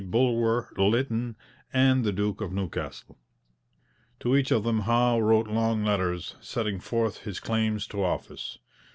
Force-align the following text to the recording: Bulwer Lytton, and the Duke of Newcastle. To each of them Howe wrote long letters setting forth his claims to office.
Bulwer 0.09 0.69
Lytton, 0.77 1.35
and 1.71 2.03
the 2.03 2.11
Duke 2.11 2.41
of 2.41 2.51
Newcastle. 2.51 3.19
To 4.21 4.35
each 4.35 4.49
of 4.49 4.63
them 4.63 4.79
Howe 4.79 5.19
wrote 5.19 5.47
long 5.47 5.83
letters 5.85 6.37
setting 6.41 6.79
forth 6.79 7.19
his 7.19 7.39
claims 7.39 7.85
to 7.89 8.03
office. 8.03 8.57